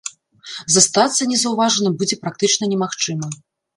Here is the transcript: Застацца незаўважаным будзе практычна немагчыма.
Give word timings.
Застацца 0.75 1.27
незаўважаным 1.33 1.93
будзе 1.99 2.15
практычна 2.25 2.63
немагчыма. 2.73 3.27